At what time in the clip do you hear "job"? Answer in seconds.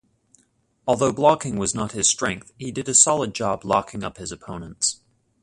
3.35-3.63